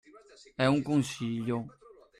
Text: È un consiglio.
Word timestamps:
È 0.55 0.65
un 0.65 0.81
consiglio. 0.81 1.77